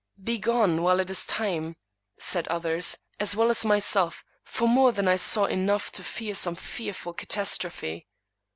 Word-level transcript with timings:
"Begone, 0.31 0.81
while 0.81 0.99
it 0.99 1.11
is 1.11 1.27
time!" 1.27 1.75
said 2.17 2.47
others, 2.47 2.97
as 3.19 3.35
well 3.35 3.51
as 3.51 3.63
myself; 3.63 4.25
for 4.43 4.67
more 4.67 4.91
than 4.91 5.07
I 5.07 5.15
saw 5.15 5.45
enough 5.45 5.91
to 5.91 6.03
fear 6.03 6.33
some 6.33 6.55
fearful 6.55 7.13
catastrophe. 7.13 8.07